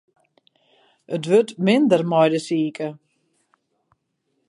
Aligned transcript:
It 1.15 1.23
wurdt 1.29 1.57
minder 1.65 2.03
mei 2.11 2.29
de 2.33 2.39
sike. 2.47 2.87